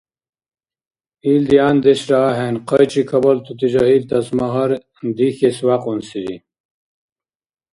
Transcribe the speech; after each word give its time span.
Ил 1.31 1.41
дигӀяндешра 1.49 2.19
ахӀен: 2.29 2.55
хъайчикабалтути 2.67 3.67
жагьилтас 3.71 4.27
магьар 4.37 4.71
дихьес 5.17 5.57
вякьунсири 5.67 6.35